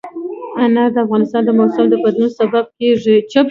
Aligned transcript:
انار 0.65 0.89
د 0.95 0.97
افغانستان 1.05 1.41
د 1.45 1.49
موسم 1.57 1.85
د 1.89 1.93
بدلون 2.03 2.29
سبب 2.39 2.65
کېږي. 2.77 3.17